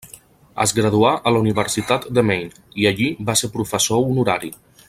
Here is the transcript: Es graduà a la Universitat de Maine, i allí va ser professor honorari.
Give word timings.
Es 0.63 0.71
graduà 0.77 1.11
a 1.29 1.33
la 1.35 1.43
Universitat 1.43 2.09
de 2.19 2.25
Maine, 2.31 2.65
i 2.85 2.91
allí 2.93 3.13
va 3.29 3.39
ser 3.43 3.55
professor 3.59 4.07
honorari. 4.09 4.55